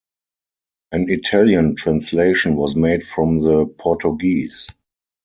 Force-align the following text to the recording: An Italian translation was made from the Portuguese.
An 0.91 1.11
Italian 1.11 1.75
translation 1.75 2.55
was 2.55 2.75
made 2.75 3.03
from 3.05 3.37
the 3.37 3.67
Portuguese. 3.67 4.67